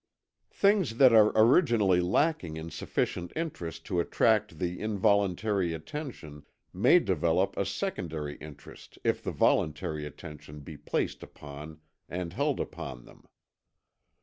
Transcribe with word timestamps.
Things 0.49 0.97
that 0.97 1.13
are 1.13 1.31
originally 1.35 2.01
lacking 2.01 2.57
in 2.57 2.71
sufficient 2.71 3.31
interest 3.35 3.85
to 3.85 3.99
attract 3.99 4.57
the 4.57 4.79
involuntary 4.81 5.73
attention 5.75 6.43
may 6.73 6.97
develop 6.97 7.55
a 7.55 7.65
secondary 7.67 8.35
interest 8.37 8.97
if 9.03 9.21
the 9.23 9.29
voluntary 9.31 10.07
attention 10.07 10.61
be 10.61 10.75
placed 10.75 11.21
upon 11.21 11.81
and 12.09 12.33
held 12.33 12.59
upon 12.59 13.05
them. 13.05 13.27